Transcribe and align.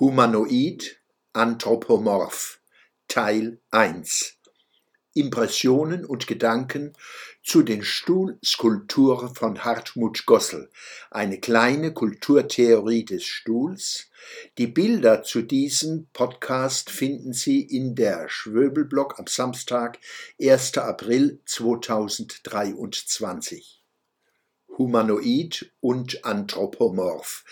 Humanoid, 0.00 0.96
anthropomorph 1.32 2.60
Teil 3.08 3.58
1 3.72 4.36
Impressionen 5.12 6.04
und 6.04 6.28
Gedanken 6.28 6.92
zu 7.42 7.62
den 7.62 7.82
Stuhlskulpturen 7.82 9.34
von 9.34 9.64
Hartmut 9.64 10.24
Gossel, 10.24 10.70
eine 11.10 11.40
kleine 11.40 11.92
Kulturtheorie 11.92 13.06
des 13.06 13.24
Stuhls. 13.24 14.08
Die 14.56 14.68
Bilder 14.68 15.24
zu 15.24 15.42
diesem 15.42 16.06
Podcast 16.12 16.90
finden 16.90 17.32
Sie 17.32 17.60
in 17.60 17.96
der 17.96 18.28
Schwöbelblog 18.28 19.18
am 19.18 19.26
Samstag, 19.26 19.98
1. 20.40 20.78
April 20.78 21.40
2023. 21.44 23.82
Humanoid 24.76 25.72
und 25.80 26.24
anthropomorph 26.24 27.44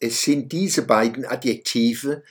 es 0.00 0.22
sind 0.22 0.52
diese 0.52 0.82
beiden 0.82 1.24
Adjektive, 1.24 2.22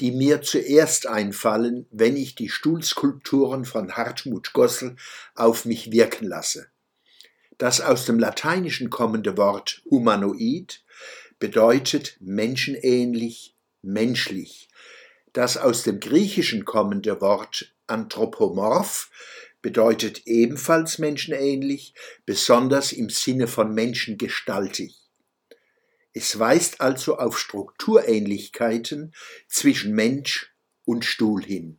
die 0.00 0.12
mir 0.12 0.42
zuerst 0.42 1.06
einfallen, 1.06 1.86
wenn 1.90 2.16
ich 2.16 2.34
die 2.34 2.48
Stuhlskulpturen 2.48 3.64
von 3.64 3.96
Hartmut 3.96 4.52
Gossel 4.52 4.96
auf 5.34 5.64
mich 5.64 5.90
wirken 5.90 6.26
lasse. 6.26 6.68
Das 7.58 7.80
aus 7.80 8.04
dem 8.04 8.18
Lateinischen 8.18 8.90
kommende 8.90 9.36
Wort 9.36 9.82
humanoid 9.90 10.84
bedeutet 11.38 12.16
menschenähnlich, 12.20 13.56
menschlich. 13.82 14.68
Das 15.32 15.56
aus 15.56 15.82
dem 15.82 16.00
Griechischen 16.00 16.64
kommende 16.64 17.20
Wort 17.20 17.74
anthropomorph 17.86 19.10
bedeutet 19.62 20.26
ebenfalls 20.26 20.98
menschenähnlich, 20.98 21.94
besonders 22.24 22.92
im 22.92 23.08
Sinne 23.08 23.46
von 23.48 23.74
menschengestaltig. 23.74 25.05
Es 26.18 26.38
weist 26.38 26.80
also 26.80 27.18
auf 27.18 27.38
Strukturähnlichkeiten 27.38 29.12
zwischen 29.48 29.94
Mensch 29.94 30.50
und 30.86 31.04
Stuhl 31.04 31.44
hin. 31.44 31.78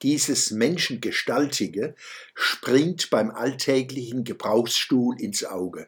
Dieses 0.00 0.52
Menschengestaltige 0.52 1.96
springt 2.34 3.10
beim 3.10 3.30
alltäglichen 3.30 4.24
Gebrauchsstuhl 4.24 5.20
ins 5.20 5.44
Auge. 5.44 5.86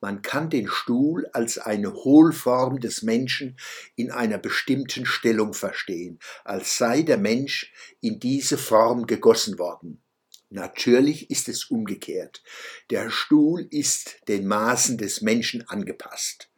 Man 0.00 0.22
kann 0.22 0.50
den 0.50 0.66
Stuhl 0.66 1.28
als 1.32 1.58
eine 1.58 1.94
Hohlform 1.94 2.80
des 2.80 3.02
Menschen 3.02 3.60
in 3.94 4.10
einer 4.10 4.38
bestimmten 4.38 5.06
Stellung 5.06 5.54
verstehen, 5.54 6.18
als 6.42 6.78
sei 6.78 7.02
der 7.02 7.18
Mensch 7.18 7.72
in 8.00 8.18
diese 8.18 8.58
Form 8.58 9.06
gegossen 9.06 9.60
worden. 9.60 10.02
Natürlich 10.50 11.30
ist 11.30 11.48
es 11.48 11.66
umgekehrt. 11.66 12.42
Der 12.90 13.08
Stuhl 13.08 13.68
ist 13.70 14.16
den 14.26 14.48
Maßen 14.48 14.98
des 14.98 15.20
Menschen 15.20 15.62
angepasst. 15.68 16.50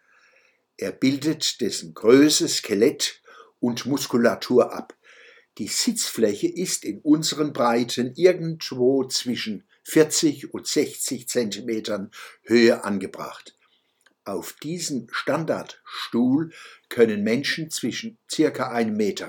Er 0.81 0.92
bildet 0.92 1.61
dessen 1.61 1.92
Größe, 1.92 2.48
Skelett 2.48 3.20
und 3.59 3.84
Muskulatur 3.84 4.73
ab. 4.73 4.97
Die 5.59 5.67
Sitzfläche 5.67 6.48
ist 6.48 6.87
in 6.87 7.00
unseren 7.00 7.53
Breiten 7.53 8.14
irgendwo 8.14 9.05
zwischen 9.05 9.64
40 9.84 10.55
und 10.55 10.67
60 10.67 11.28
Zentimetern 11.28 12.11
Höhe 12.45 12.83
angebracht. 12.83 13.55
Auf 14.25 14.55
diesem 14.55 15.09
Standardstuhl 15.12 16.50
können 16.89 17.25
Menschen 17.25 17.69
zwischen 17.69 18.17
ca. 18.34 18.75
1,50 18.75 18.87
Meter 18.87 19.28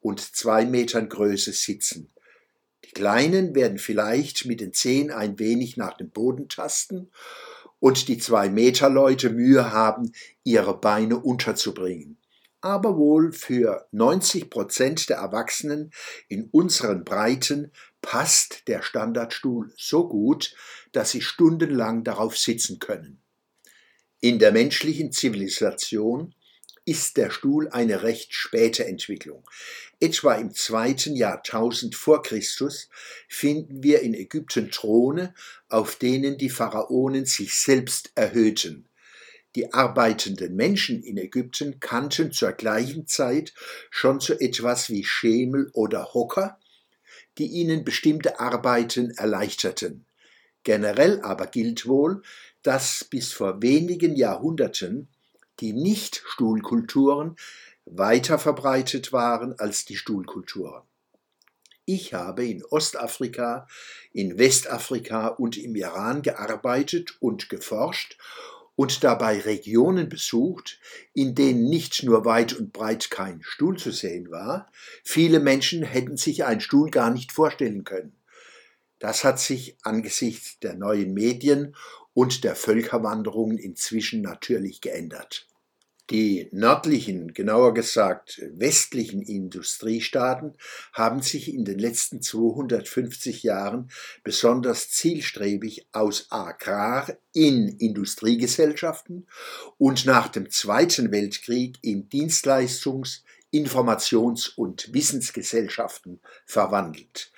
und 0.00 0.20
2 0.20 0.64
Metern 0.64 1.10
Größe 1.10 1.52
sitzen. 1.52 2.10
Die 2.86 2.92
Kleinen 2.92 3.54
werden 3.54 3.76
vielleicht 3.76 4.46
mit 4.46 4.62
den 4.62 4.72
Zehen 4.72 5.10
ein 5.10 5.38
wenig 5.38 5.76
nach 5.76 5.98
dem 5.98 6.08
Boden 6.08 6.48
tasten 6.48 7.10
und 7.80 8.08
die 8.08 8.18
Zwei-Meter-Leute 8.18 9.30
Mühe 9.30 9.72
haben, 9.72 10.12
ihre 10.44 10.78
Beine 10.78 11.18
unterzubringen. 11.18 12.18
Aber 12.60 12.96
wohl 12.98 13.32
für 13.32 13.88
90 13.90 14.50
Prozent 14.50 15.08
der 15.08 15.16
Erwachsenen 15.16 15.90
in 16.28 16.44
unseren 16.50 17.04
Breiten 17.04 17.72
passt 18.02 18.68
der 18.68 18.82
Standardstuhl 18.82 19.72
so 19.76 20.08
gut, 20.08 20.54
dass 20.92 21.10
sie 21.10 21.22
stundenlang 21.22 22.04
darauf 22.04 22.36
sitzen 22.36 22.78
können. 22.78 23.22
In 24.20 24.38
der 24.38 24.52
menschlichen 24.52 25.10
Zivilisation 25.12 26.34
ist 26.90 27.16
der 27.16 27.30
Stuhl 27.30 27.68
eine 27.68 28.02
recht 28.02 28.34
späte 28.34 28.84
Entwicklung. 28.84 29.48
Etwa 30.00 30.34
im 30.34 30.52
zweiten 30.52 31.14
Jahrtausend 31.14 31.94
vor 31.94 32.20
Christus 32.24 32.88
finden 33.28 33.84
wir 33.84 34.00
in 34.00 34.12
Ägypten 34.12 34.72
Throne, 34.72 35.32
auf 35.68 35.94
denen 35.94 36.36
die 36.36 36.50
Pharaonen 36.50 37.26
sich 37.26 37.54
selbst 37.54 38.10
erhöhten. 38.16 38.88
Die 39.54 39.72
arbeitenden 39.72 40.56
Menschen 40.56 41.00
in 41.04 41.16
Ägypten 41.16 41.78
kannten 41.78 42.32
zur 42.32 42.50
gleichen 42.50 43.06
Zeit 43.06 43.54
schon 43.90 44.18
so 44.18 44.32
etwas 44.32 44.90
wie 44.90 45.04
Schemel 45.04 45.70
oder 45.74 46.12
Hocker, 46.12 46.58
die 47.38 47.46
ihnen 47.46 47.84
bestimmte 47.84 48.40
Arbeiten 48.40 49.12
erleichterten. 49.12 50.06
Generell 50.64 51.20
aber 51.20 51.46
gilt 51.46 51.86
wohl, 51.86 52.22
dass 52.64 53.04
bis 53.04 53.32
vor 53.32 53.62
wenigen 53.62 54.16
Jahrhunderten 54.16 55.06
die 55.60 55.72
Nicht-Stuhlkulturen 55.72 57.36
weiter 57.84 58.38
verbreitet 58.38 59.12
waren 59.12 59.58
als 59.58 59.84
die 59.84 59.96
Stuhlkulturen. 59.96 60.82
Ich 61.84 62.14
habe 62.14 62.46
in 62.46 62.64
Ostafrika, 62.64 63.66
in 64.12 64.38
Westafrika 64.38 65.26
und 65.26 65.56
im 65.56 65.74
Iran 65.74 66.22
gearbeitet 66.22 67.16
und 67.20 67.48
geforscht 67.48 68.16
und 68.76 69.02
dabei 69.04 69.40
Regionen 69.40 70.08
besucht, 70.08 70.78
in 71.14 71.34
denen 71.34 71.68
nicht 71.68 72.02
nur 72.02 72.24
weit 72.24 72.52
und 72.52 72.72
breit 72.72 73.10
kein 73.10 73.42
Stuhl 73.42 73.76
zu 73.76 73.90
sehen 73.90 74.30
war, 74.30 74.70
viele 75.04 75.40
Menschen 75.40 75.82
hätten 75.82 76.16
sich 76.16 76.44
einen 76.44 76.60
Stuhl 76.60 76.90
gar 76.90 77.10
nicht 77.10 77.32
vorstellen 77.32 77.84
können. 77.84 78.16
Das 78.98 79.24
hat 79.24 79.40
sich 79.40 79.76
angesichts 79.82 80.60
der 80.60 80.74
neuen 80.74 81.12
Medien 81.12 81.74
und 82.14 82.44
der 82.44 82.54
Völkerwanderungen 82.54 83.58
inzwischen 83.58 84.22
natürlich 84.22 84.80
geändert. 84.80 85.46
Die 86.10 86.48
nördlichen, 86.50 87.34
genauer 87.34 87.72
gesagt 87.72 88.42
westlichen 88.54 89.22
Industriestaaten 89.22 90.54
haben 90.92 91.22
sich 91.22 91.54
in 91.54 91.64
den 91.64 91.78
letzten 91.78 92.20
250 92.20 93.44
Jahren 93.44 93.92
besonders 94.24 94.90
zielstrebig 94.90 95.86
aus 95.92 96.26
Agrar 96.30 97.16
in 97.32 97.68
Industriegesellschaften 97.68 99.28
und 99.78 100.04
nach 100.04 100.26
dem 100.26 100.50
Zweiten 100.50 101.12
Weltkrieg 101.12 101.78
in 101.80 102.08
Dienstleistungs-, 102.08 103.22
Informations- 103.52 104.52
und 104.56 104.92
Wissensgesellschaften 104.92 106.20
verwandelt. 106.44 107.30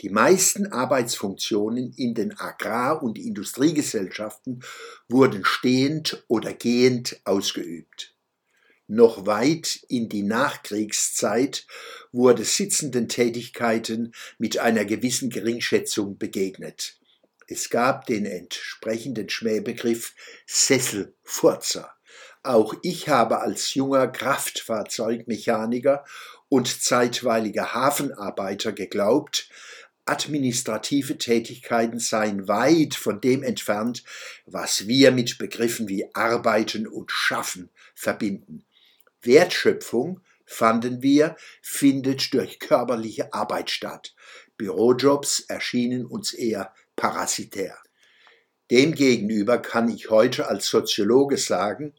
Die 0.00 0.10
meisten 0.10 0.72
Arbeitsfunktionen 0.72 1.92
in 1.96 2.14
den 2.14 2.38
Agrar- 2.38 3.02
und 3.02 3.18
Industriegesellschaften 3.18 4.62
wurden 5.08 5.44
stehend 5.44 6.24
oder 6.28 6.54
gehend 6.54 7.20
ausgeübt. 7.24 8.14
Noch 8.86 9.26
weit 9.26 9.80
in 9.88 10.08
die 10.08 10.22
Nachkriegszeit 10.22 11.66
wurde 12.12 12.44
sitzenden 12.44 13.08
Tätigkeiten 13.08 14.14
mit 14.38 14.58
einer 14.58 14.84
gewissen 14.84 15.30
Geringschätzung 15.30 16.16
begegnet. 16.16 16.96
Es 17.48 17.68
gab 17.68 18.06
den 18.06 18.24
entsprechenden 18.24 19.28
Schmähbegriff 19.28 20.14
Sesselfurzer. 20.46 21.92
Auch 22.42 22.74
ich 22.82 23.08
habe 23.08 23.40
als 23.40 23.74
junger 23.74 24.06
Kraftfahrzeugmechaniker 24.06 26.04
und 26.48 26.82
zeitweiliger 26.82 27.74
Hafenarbeiter 27.74 28.72
geglaubt, 28.72 29.50
administrative 30.08 31.18
Tätigkeiten 31.18 31.98
seien 31.98 32.48
weit 32.48 32.94
von 32.94 33.20
dem 33.20 33.42
entfernt, 33.42 34.04
was 34.46 34.86
wir 34.86 35.12
mit 35.12 35.38
Begriffen 35.38 35.88
wie 35.88 36.06
Arbeiten 36.14 36.86
und 36.86 37.10
Schaffen 37.10 37.70
verbinden. 37.94 38.64
Wertschöpfung, 39.22 40.20
fanden 40.46 41.02
wir, 41.02 41.36
findet 41.60 42.32
durch 42.32 42.58
körperliche 42.58 43.32
Arbeit 43.34 43.70
statt. 43.70 44.14
Bürojobs 44.56 45.40
erschienen 45.40 46.06
uns 46.06 46.32
eher 46.32 46.72
parasitär. 46.96 47.76
Demgegenüber 48.70 49.58
kann 49.58 49.88
ich 49.88 50.10
heute 50.10 50.48
als 50.48 50.66
Soziologe 50.66 51.38
sagen, 51.38 51.94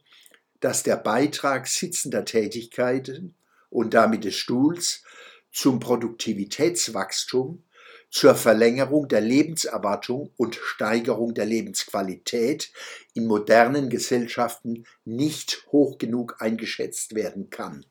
dass 0.60 0.82
der 0.82 0.96
Beitrag 0.96 1.66
sitzender 1.66 2.24
Tätigkeiten 2.24 3.34
und 3.70 3.94
damit 3.94 4.24
des 4.24 4.36
Stuhls 4.36 5.02
zum 5.50 5.80
Produktivitätswachstum 5.80 7.64
zur 8.10 8.34
Verlängerung 8.34 9.06
der 9.08 9.20
Lebenserwartung 9.20 10.32
und 10.36 10.56
Steigerung 10.56 11.32
der 11.32 11.46
Lebensqualität 11.46 12.72
in 13.14 13.26
modernen 13.26 13.88
Gesellschaften 13.88 14.84
nicht 15.04 15.64
hoch 15.70 15.98
genug 15.98 16.36
eingeschätzt 16.40 17.14
werden 17.14 17.50
kann. 17.50 17.86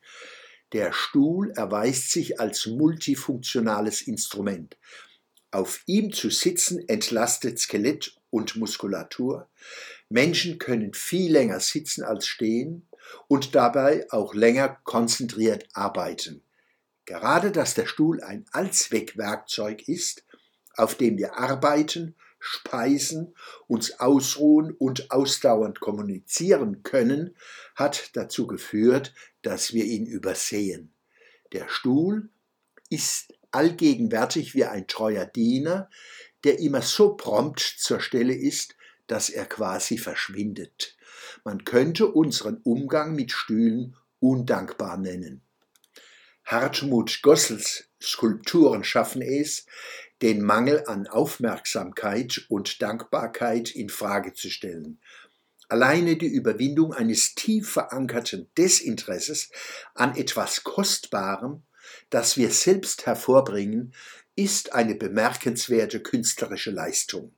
Der 0.72 0.92
Stuhl 0.92 1.50
erweist 1.50 2.10
sich 2.10 2.38
als 2.38 2.66
multifunktionales 2.66 4.02
Instrument. 4.02 4.76
Auf 5.50 5.82
ihm 5.86 6.12
zu 6.12 6.30
sitzen 6.30 6.86
entlastet 6.88 7.58
Skelett 7.58 8.14
und 8.30 8.54
Muskulatur. 8.56 9.48
Menschen 10.08 10.58
können 10.58 10.94
viel 10.94 11.32
länger 11.32 11.58
sitzen 11.58 12.04
als 12.04 12.26
stehen 12.26 12.86
und 13.26 13.54
dabei 13.54 14.06
auch 14.10 14.34
länger 14.34 14.78
konzentriert 14.84 15.66
arbeiten. 15.72 16.42
Gerade 17.10 17.50
dass 17.50 17.74
der 17.74 17.86
Stuhl 17.86 18.22
ein 18.22 18.44
Allzweckwerkzeug 18.52 19.88
ist, 19.88 20.24
auf 20.76 20.94
dem 20.94 21.18
wir 21.18 21.36
arbeiten, 21.36 22.14
speisen, 22.38 23.34
uns 23.66 23.98
ausruhen 23.98 24.70
und 24.70 25.10
ausdauernd 25.10 25.80
kommunizieren 25.80 26.84
können, 26.84 27.34
hat 27.74 28.10
dazu 28.14 28.46
geführt, 28.46 29.12
dass 29.42 29.72
wir 29.72 29.86
ihn 29.86 30.06
übersehen. 30.06 30.94
Der 31.52 31.68
Stuhl 31.68 32.30
ist 32.90 33.34
allgegenwärtig 33.50 34.54
wie 34.54 34.66
ein 34.66 34.86
treuer 34.86 35.26
Diener, 35.26 35.90
der 36.44 36.60
immer 36.60 36.80
so 36.80 37.16
prompt 37.16 37.58
zur 37.58 37.98
Stelle 37.98 38.36
ist, 38.36 38.76
dass 39.08 39.30
er 39.30 39.46
quasi 39.46 39.98
verschwindet. 39.98 40.96
Man 41.42 41.64
könnte 41.64 42.06
unseren 42.06 42.58
Umgang 42.58 43.16
mit 43.16 43.32
Stühlen 43.32 43.96
undankbar 44.20 44.96
nennen. 44.96 45.42
Hartmut 46.50 47.22
Gossels 47.22 47.84
Skulpturen 48.02 48.82
schaffen 48.82 49.22
es, 49.22 49.66
den 50.20 50.42
Mangel 50.42 50.82
an 50.88 51.06
Aufmerksamkeit 51.06 52.44
und 52.48 52.82
Dankbarkeit 52.82 53.70
in 53.70 53.88
Frage 53.88 54.32
zu 54.32 54.50
stellen. 54.50 55.00
Alleine 55.68 56.16
die 56.16 56.26
Überwindung 56.26 56.92
eines 56.92 57.36
tief 57.36 57.70
verankerten 57.70 58.50
Desinteresses 58.58 59.50
an 59.94 60.16
etwas 60.16 60.64
Kostbarem, 60.64 61.62
das 62.10 62.36
wir 62.36 62.50
selbst 62.50 63.06
hervorbringen, 63.06 63.94
ist 64.34 64.72
eine 64.72 64.96
bemerkenswerte 64.96 66.00
künstlerische 66.00 66.72
Leistung. 66.72 67.32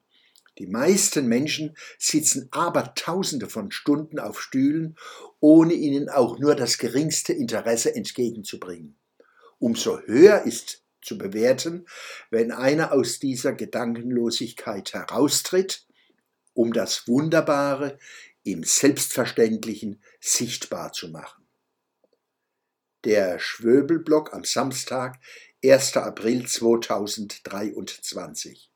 Die 0.56 0.68
meisten 0.68 1.26
Menschen 1.26 1.76
sitzen 1.98 2.48
aber 2.50 2.94
tausende 2.94 3.50
von 3.50 3.72
Stunden 3.72 4.18
auf 4.18 4.40
Stühlen, 4.40 4.96
ohne 5.38 5.74
ihnen 5.74 6.08
auch 6.08 6.38
nur 6.38 6.54
das 6.54 6.78
geringste 6.78 7.34
Interesse 7.34 7.94
entgegenzubringen. 7.94 8.96
Umso 9.62 10.00
höher 10.06 10.42
ist 10.42 10.82
zu 11.02 11.16
bewerten, 11.16 11.86
wenn 12.30 12.50
einer 12.50 12.90
aus 12.90 13.20
dieser 13.20 13.52
Gedankenlosigkeit 13.52 14.92
heraustritt, 14.92 15.86
um 16.52 16.72
das 16.72 17.06
Wunderbare 17.06 17.96
im 18.42 18.64
Selbstverständlichen 18.64 20.02
sichtbar 20.20 20.92
zu 20.92 21.10
machen. 21.10 21.46
Der 23.04 23.38
Schwöbelblock 23.38 24.34
am 24.34 24.42
Samstag, 24.42 25.20
1. 25.64 25.96
April 25.96 26.44
2023 26.44 28.71